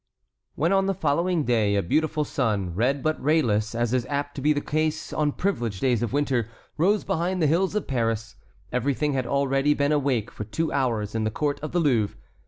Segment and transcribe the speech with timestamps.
[0.55, 4.41] When on the following day a beautiful sun, red but rayless, as is apt to
[4.41, 8.35] be the case on privileged days of winter, rose behind the hills of Paris,
[8.71, 12.17] everything had already been awake for two hours in the court of the Louvre.